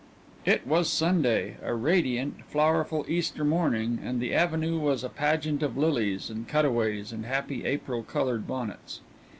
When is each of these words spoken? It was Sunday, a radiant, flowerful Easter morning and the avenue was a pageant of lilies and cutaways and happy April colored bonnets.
It 0.45 0.65
was 0.65 0.89
Sunday, 0.89 1.57
a 1.61 1.75
radiant, 1.75 2.43
flowerful 2.45 3.05
Easter 3.07 3.45
morning 3.45 3.99
and 4.03 4.19
the 4.19 4.33
avenue 4.33 4.79
was 4.79 5.03
a 5.03 5.09
pageant 5.09 5.61
of 5.61 5.77
lilies 5.77 6.31
and 6.31 6.47
cutaways 6.47 7.11
and 7.11 7.23
happy 7.27 7.65
April 7.67 8.01
colored 8.01 8.47
bonnets. 8.47 9.01